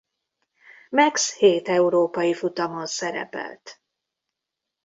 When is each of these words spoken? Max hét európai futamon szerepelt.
Max 0.89 1.37
hét 1.37 1.67
európai 1.69 2.33
futamon 2.33 2.85
szerepelt. 2.85 3.81